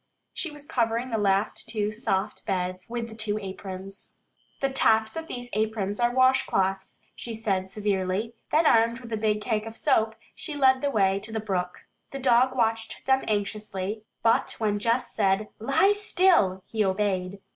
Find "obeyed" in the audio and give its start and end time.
16.83-17.39